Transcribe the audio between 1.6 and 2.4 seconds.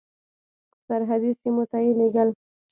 ته یې لېږل.